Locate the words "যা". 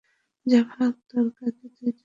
0.45-0.59, 1.89-1.99